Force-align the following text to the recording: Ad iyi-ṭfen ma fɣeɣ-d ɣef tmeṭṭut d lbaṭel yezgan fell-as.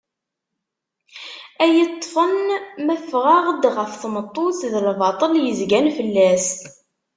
Ad 1.63 1.69
iyi-ṭfen 1.73 2.33
ma 2.85 2.95
fɣeɣ-d 3.11 3.63
ɣef 3.75 3.91
tmeṭṭut 4.01 4.59
d 4.71 4.73
lbaṭel 4.87 5.33
yezgan 5.39 5.87
fell-as. 5.97 6.47